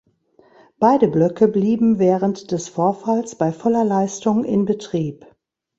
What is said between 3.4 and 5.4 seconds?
voller Leistung in Betrieb.